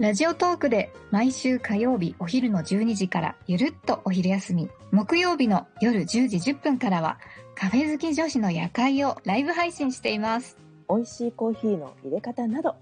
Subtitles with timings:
[0.00, 7.18] ラジオトークで毎週火曜日お昼の12時からゆるっとお昼休み、木曜日の夜10時10分からは
[7.54, 10.56] カフェ好き女子の夜会をライブ配信しています。
[10.88, 12.76] 美味しいコーヒーの入れ方など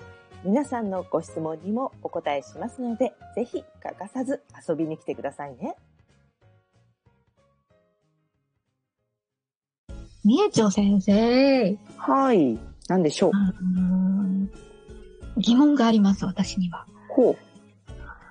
[0.45, 5.75] 皆さんのご質問にもお答えしますのでぜひ欠かさず遊びに来てくださいね。
[10.25, 12.57] みえちょ先生、はい。
[12.87, 13.31] なんでしょう。
[13.35, 14.69] あのー
[15.39, 16.85] 疑問があります、私には。
[17.19, 17.37] ほ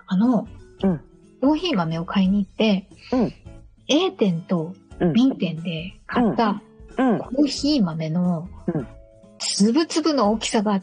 [0.08, 0.48] あの、
[0.84, 1.02] うん
[1.40, 3.34] コーヒー豆を買いに行って、うん
[3.90, 4.74] A 店と。
[5.14, 6.62] B 店で買った
[6.98, 7.20] うん。
[7.20, 8.88] コーヒー豆のうん
[9.40, 10.82] つぶつぶの大きさが違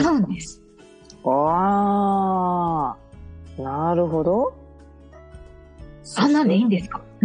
[0.00, 0.62] うんです。
[1.24, 2.96] あ
[3.58, 4.54] あ、なるほど。
[6.16, 7.02] あんなんでいいんですか？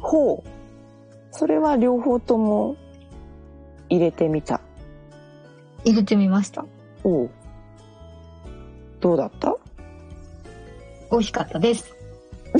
[0.00, 0.48] ほう。
[1.30, 2.76] それは両方とも
[3.88, 4.60] 入れてみた。
[5.84, 6.64] 入れてみました。
[7.02, 7.30] おう。
[9.00, 9.56] どうだった？
[11.10, 11.94] 美味しかったです。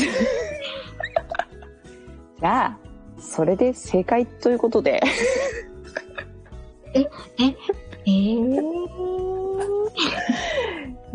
[2.40, 2.78] じゃあ、
[3.18, 5.00] それで正解ということで。
[6.94, 7.54] えー、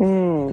[0.00, 0.04] う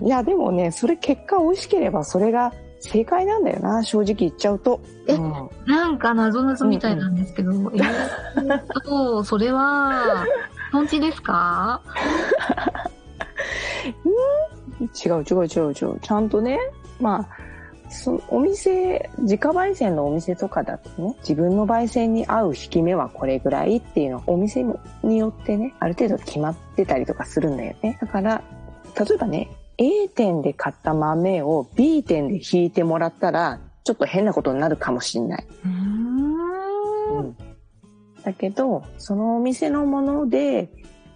[0.01, 0.05] ん。
[0.05, 4.79] いや、でもね、それ結果美味しければそれが正解なんだよな、正直言っちゃうと。
[5.07, 10.25] えうんなんか謎々みたいなんですけど、えーっと、それは、
[10.71, 11.81] トンチですか？
[14.79, 15.99] 違う違う違う違う。
[16.01, 16.59] ちゃんとね、
[16.99, 17.27] まあ、
[17.89, 24.65] そお店、自家焙煎のお店とかだとね、自分の焙煎に合う引き目はこれぐらいっていうの、お店
[25.03, 27.97] によってね、ある程度決まってたりとかするんだよね。
[28.01, 28.43] だから、
[28.99, 35.47] 例えばね、A 店で買った豆を B 店で引いてもらったら、ちょっと変なことになるかもしんない。
[35.65, 36.36] うーん。
[38.27, 40.69] うんだけど、そのお店のもので、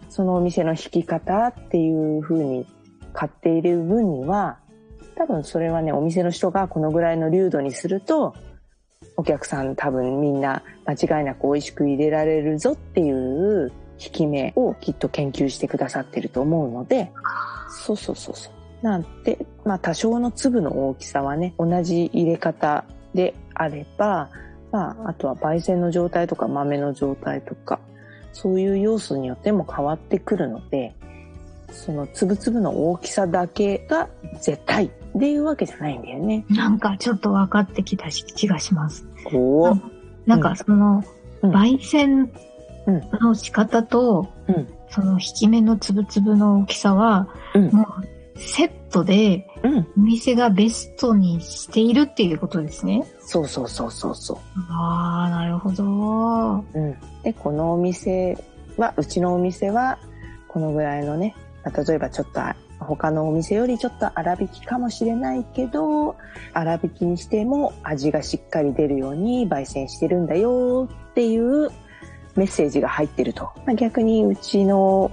[0.10, 2.66] そのお店の引き方っていう風に
[3.14, 4.60] 買っている分には、
[5.16, 8.34] 多分それはね、お店の人がこのぐらいの流度にすると、
[9.18, 17.12] お客さん多分みんな間違いなく美味しく入れられるぞっていう引き目をきっと研究してくださってると思うので、
[17.70, 18.86] そうそうそうそう。
[18.86, 24.30] なんて、まあ多少の粒の大きさはね、同じ入れ方であれば、
[24.72, 27.80] まあ、あとは焙煎の状態とか豆の状態とか、
[28.34, 30.96] そういう要素によっても変わってくるので、
[31.72, 34.10] その粒々の大きさだけが
[34.42, 34.90] 絶対っ
[35.20, 36.46] ていうわけじゃないんだよね。
[36.50, 39.06] なんかちょっと分かってきた気がします。
[39.34, 39.82] おー。
[40.26, 41.04] なんかその、
[41.42, 41.52] うん。
[41.52, 42.32] 焙煎
[43.20, 44.68] の仕方と、うん。
[44.90, 47.70] その引き目のつぶつぶの大きさは、うん。
[47.72, 47.88] も
[48.36, 49.88] うセットでうん。
[49.98, 53.06] お店がベストにしているっていうことですね。
[53.20, 54.40] そうそうそうそうそ
[54.70, 55.84] ああ、なるほど。
[55.84, 56.66] う。
[56.74, 56.98] うん。
[57.24, 58.38] で、このお店
[58.78, 60.00] は、うちのお店は、
[60.48, 66.16] このぐらいのね、まあ例えばちょっとあ他のお店よりちょっと粗挽きかもしれないけど、
[66.54, 71.70] 粗挽きにしても味がしっかり出るように焙煎してるんだよっていう
[72.36, 73.52] メッセージが入ってると。
[73.66, 75.12] まあ逆にうちの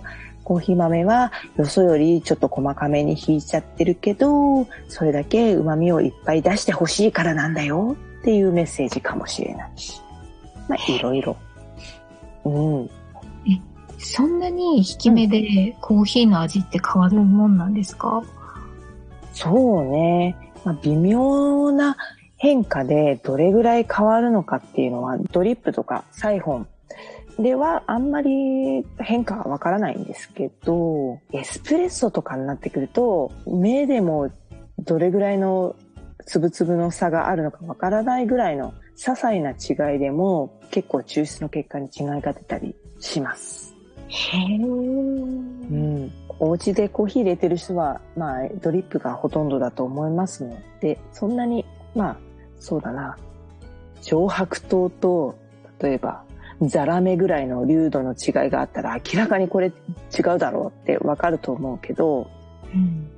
[0.48, 10.00] コーヒー豆はよそよりちょっと細かめにひいちゃってるけど、それだけ旨味をいっぱい出してほしいからなんだよっていうメッセージかもしれないし。
[10.66, 11.36] まあいろいろ。
[12.46, 12.90] うん。
[13.98, 18.22] そんなに引き目でコーヒーの味って変わるもんなんですか、
[19.34, 20.34] そうね。
[20.64, 21.98] まあ、微妙な
[22.38, 26.66] 変化でどれぐらい変わるのかっていうのは、ドリップとかサイフォン
[27.38, 34.30] ではあんまり変化はわからないんですけど、エスプレッソとかになってくると、目でも
[34.80, 35.76] どれぐらいの
[36.26, 43.74] 粒々の差があるのかわからないぐらいの些細な違いでも結構抽出の結果に違いが出たりします。
[44.08, 44.56] へえ。
[44.56, 51.64] うん、お家でコーヒー入れてる人は、まあ、ドリップがほとんどだと思いますので、そんなに、
[51.94, 52.16] まあ、
[52.58, 53.16] そうだな、
[54.02, 55.36] 上白糖と、
[55.80, 56.24] 例えば、
[56.62, 59.70] ザラメぐらいの流度の違いがあったら、明らかにこれ違
[60.34, 62.30] うだろうってわかると思うけど、
[62.74, 63.10] うん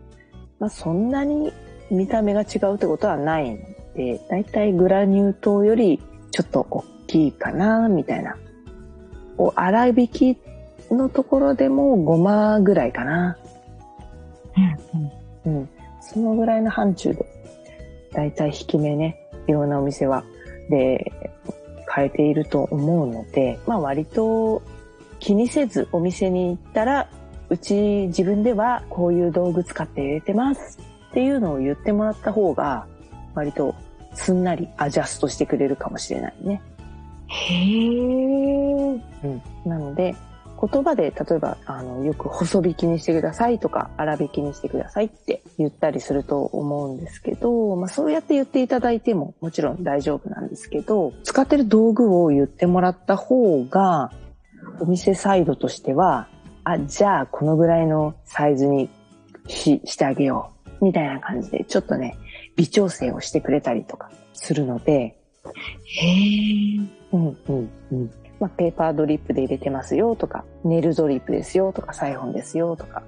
[0.58, 1.52] まあ、そんなに
[1.90, 3.58] 見た目が違うってことはないん
[3.94, 6.00] で、だいたいグラニュー糖より
[6.30, 8.36] ちょっと大きいかな、みたいな。
[9.38, 10.36] お粗挽き
[10.90, 13.38] のところでもごまぐらいかな。
[14.94, 15.68] うんうんうん。
[16.02, 17.24] そのぐらいの範疇で
[18.12, 19.16] だいたい引き目ね、
[19.46, 20.24] いろんなお店は、
[20.68, 21.12] で、
[21.92, 24.62] 変えていると思うので、まあ割と
[25.18, 27.08] 気にせずお店に行ったら、
[27.48, 27.74] うち
[28.08, 30.78] 自分ではこういう道具使って入れてます
[31.10, 32.86] っていうのを言ってもらった方が、
[33.34, 33.74] 割と
[34.14, 36.62] すんなりアジャストしてくれるかもしれないね。
[37.28, 39.00] へー。
[39.24, 39.42] うん。
[39.64, 40.14] なので、
[40.60, 54.12] 言葉で例えば、あの、よく細引きにしてくださいとか、粗引きにしてくださいって言ったりすると思うんですけど、まあそうやって言っていただいてももちろん大丈夫なんですけど、使ってる道具を言ってもらった方が、
[54.80, 56.28] お店サイドとしては、
[56.64, 58.90] あ、じゃあこのぐらいのサイズに
[59.48, 60.84] し、してあげよう。
[60.84, 62.16] みたいな感じで、ちょっとね、
[62.56, 66.88] 微調整をしてくれたりとかするので、へー。
[67.12, 68.10] うんうんうん。
[68.40, 73.02] まあ、ペーパードリップで入れてますよとか、ネルドリップですよとか、サイフォンですよとか。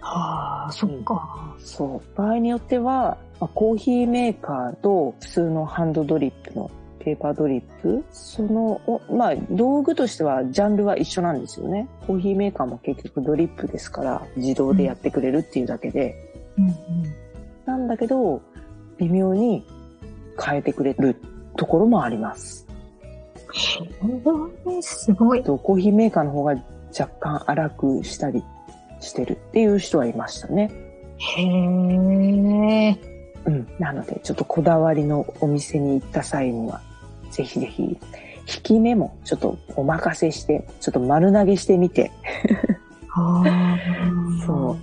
[0.00, 1.56] はあ、そっか。
[1.58, 2.16] そう。
[2.16, 11.88] 場合によっては、まあ、コーヒーメーカーと普通のハンドドリップのペーパードリップその、おまあ、道具としてはジャンルは一緒なんですよね。
[12.06, 16.14] コーヒーメーカーも結局ドリップですから、自動でやってくれるっていうだけで。
[16.56, 16.74] うんうん。
[17.66, 18.40] なんだけど、
[18.98, 19.66] 微妙に
[20.38, 21.16] 変えてくれる
[21.56, 22.69] ところもあります。
[23.52, 25.42] へーすごい。
[25.42, 26.56] とコーヒーメーカーの方が
[26.98, 28.42] 若干粗くしたり
[29.00, 30.70] してるっていう人はいましたね。
[31.18, 32.96] へー。
[33.46, 33.68] うん。
[33.78, 36.80] なので、ちょっとこだわりのお店に行った際には、
[37.30, 37.98] ぜひぜひ、引
[38.62, 42.10] き目もちょっとお任せして、ちょっと丸投げしてみて、
[43.08, 44.46] はあ。
[44.46, 44.78] そう。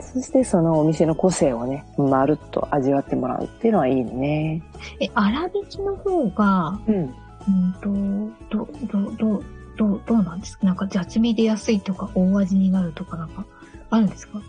[0.00, 4.62] そしてそのお店の個性をね、まるっと味わってもらうっていうのはいいね。
[5.00, 7.14] え、粗挽きの方が、うん。
[7.48, 9.42] うんと、ど、ど、ど、
[9.76, 10.66] ど、どうなんですか？
[10.66, 13.44] なんか雑味で安いとか大味になるとかなんか
[13.90, 14.40] あるんですか？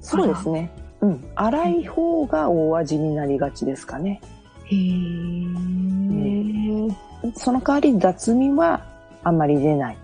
[0.00, 0.70] そうですね。
[1.00, 1.24] うん。
[1.36, 4.20] 粗い方が大味になりがちですかね。
[4.66, 6.94] へー。
[7.36, 8.84] その代わり雑味は
[9.22, 9.98] あんまり出ない。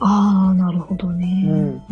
[0.00, 1.44] ああ、なるほどね。
[1.46, 1.82] うん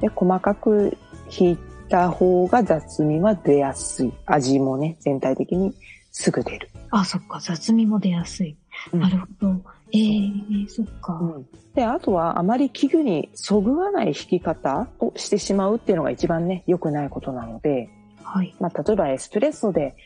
[0.00, 0.96] で、細かく
[1.30, 1.58] 引い
[1.88, 4.12] た方が雑味は出やすい。
[4.26, 5.72] 味もね、全体的に
[6.10, 6.68] すぐ出る。
[6.96, 8.56] あ、そっか、雑味も出やすい。
[8.92, 9.62] うんなるほど。
[9.92, 11.18] ええー、そっか。
[11.20, 17.90] うんで、あとはあまり器具にそぐわない引き方をしてしまうっていうのが一番ね、良くないことなので、
[18.22, 18.54] はい。
[18.60, 19.96] まあ、例えばエスプレッソで、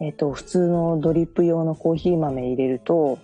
[0.00, 3.18] えっ、と、普通のドリップ用のコーヒー豆入れると、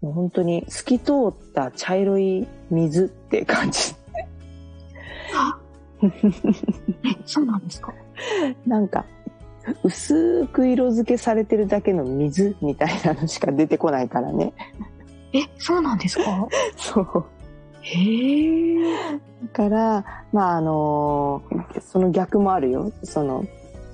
[0.00, 3.94] もう本当に透き通った茶色い水って感じ。
[6.02, 6.08] え、
[7.26, 7.92] そうなんですか？
[8.66, 9.04] なんか、
[9.82, 14.52] 薄く色付けされてるだけの水みたいなのしか出てこないからね。
[15.32, 16.48] え、そうなんですか？
[16.76, 17.24] そう。
[17.80, 18.82] へえ。
[19.42, 21.42] だから、まああの
[21.80, 22.92] その逆もあるよ。
[23.02, 23.44] その、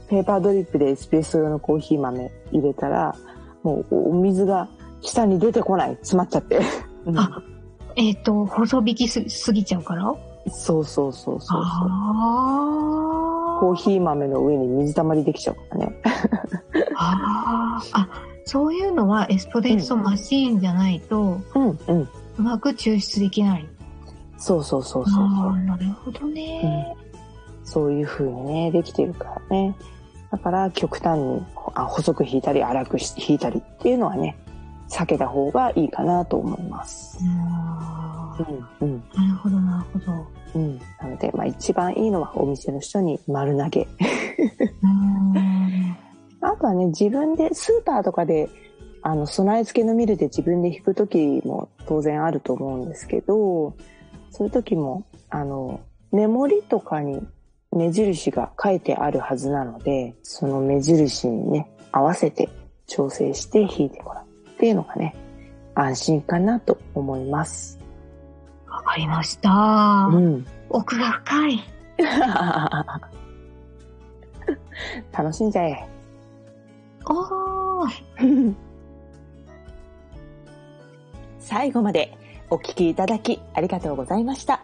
[0.09, 3.15] ペーパードリップでエスプレッソ用のコーヒー豆入れたら、
[3.63, 4.69] もうお水が
[5.01, 5.91] 下に出てこない。
[5.97, 6.61] 詰まっちゃって。
[7.07, 7.43] うんあ、
[7.97, 10.15] えっ、と、細引きすすぎちゃうから？
[10.51, 11.61] そうそうそうそうそう。
[11.63, 13.24] あ
[13.61, 15.97] コーヒー豆の上に水たまりできちゃうからね。
[16.97, 18.09] あーあ、
[18.45, 22.09] そういうのはエスプレッソマシーンじゃないと、うんうん。
[22.39, 23.67] うまく抽出できない。
[24.37, 25.29] そうそうそうそう。
[25.61, 26.95] なるほどね。
[27.65, 29.75] そういう風にね、できてるからね。
[30.31, 31.43] だから極端に
[31.75, 34.37] あ細く引いたり粗くし引いたりっていうのはね、
[34.91, 37.19] 避けた方がいいかなと思います。
[37.41, 38.04] あー
[38.81, 40.27] うん、うん、なるほど、なるほど。
[40.55, 40.79] うん。
[41.01, 43.87] なので、まあ一番いいのはお店の人に丸投げ。
[46.41, 48.49] あとはね、自分で、スーパーとかで、
[49.03, 53.75] あの、備え付けのミルで自分で引くときも当然あると思うんですけど、
[54.31, 55.81] そういう時も、あの、
[56.13, 57.27] メモリとかに
[57.73, 62.49] 目印が書いてあるはずなので、その目印にね、合わせて
[62.87, 65.15] 調整して引いてもらうっていうのがね、
[65.75, 67.84] 安心かなと思います。
[68.75, 69.51] わかりました。
[70.13, 70.47] うん。
[70.69, 71.65] 奥が深い。
[75.13, 75.89] 楽しんじゃえ。
[77.07, 78.55] おー。
[81.39, 82.19] 最後まで
[82.51, 84.64] お聞きいただきありがとうございました。